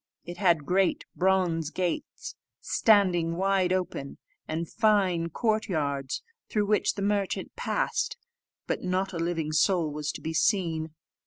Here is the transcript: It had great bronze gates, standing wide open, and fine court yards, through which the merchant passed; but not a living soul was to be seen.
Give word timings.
It 0.25 0.37
had 0.37 0.65
great 0.65 1.05
bronze 1.15 1.69
gates, 1.69 2.33
standing 2.59 3.35
wide 3.37 3.71
open, 3.71 4.17
and 4.47 4.67
fine 4.67 5.29
court 5.29 5.69
yards, 5.69 6.23
through 6.49 6.65
which 6.65 6.95
the 6.95 7.03
merchant 7.03 7.55
passed; 7.55 8.17
but 8.65 8.81
not 8.81 9.13
a 9.13 9.19
living 9.19 9.51
soul 9.51 9.91
was 9.91 10.11
to 10.13 10.21
be 10.21 10.33
seen. 10.33 10.95